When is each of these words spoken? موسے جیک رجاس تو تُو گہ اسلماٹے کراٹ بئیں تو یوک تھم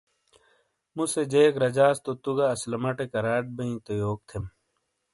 موسے 0.95 1.23
جیک 1.31 1.53
رجاس 1.63 1.95
تو 2.03 2.11
تُو 2.21 2.31
گہ 2.37 2.45
اسلماٹے 2.55 3.05
کراٹ 3.13 3.45
بئیں 3.55 3.77
تو 3.85 3.91
یوک 4.01 4.19
تھم 4.29 4.43